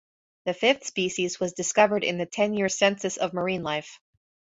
The 0.45 0.55
fifth 0.55 0.87
species 0.87 1.39
was 1.39 1.53
discovered 1.53 2.03
in 2.03 2.17
the 2.17 2.25
ten-year 2.25 2.69
Census 2.69 3.17
of 3.17 3.33
Marine 3.35 3.61
Life. 3.61 3.99